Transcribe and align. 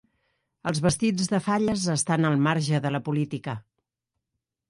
Els 0.69 0.79
vestits 0.85 1.29
de 1.33 1.39
falles 1.47 1.83
estan 1.97 2.27
al 2.31 2.39
marge 2.47 2.81
de 2.87 2.93
la 2.97 3.03
política 3.09 3.57